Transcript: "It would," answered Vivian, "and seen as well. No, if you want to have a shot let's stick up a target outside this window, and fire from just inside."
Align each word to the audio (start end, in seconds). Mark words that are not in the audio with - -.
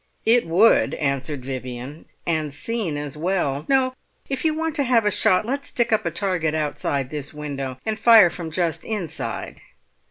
"It 0.25 0.47
would," 0.47 0.95
answered 0.95 1.45
Vivian, 1.45 2.05
"and 2.25 2.51
seen 2.51 2.97
as 2.97 3.15
well. 3.15 3.67
No, 3.69 3.93
if 4.29 4.43
you 4.43 4.51
want 4.55 4.75
to 4.77 4.83
have 4.83 5.05
a 5.05 5.11
shot 5.11 5.45
let's 5.45 5.67
stick 5.67 5.93
up 5.93 6.07
a 6.07 6.09
target 6.09 6.55
outside 6.55 7.11
this 7.11 7.35
window, 7.35 7.77
and 7.85 7.99
fire 7.99 8.31
from 8.31 8.49
just 8.49 8.83
inside." 8.83 9.61